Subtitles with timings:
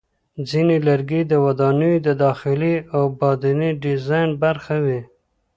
[0.49, 4.99] ځینې لرګي د ودانیو د داخلي او باندني ډیزاین برخه وي.